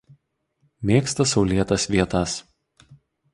[0.91, 2.35] Mėgsta saulėtas vietas.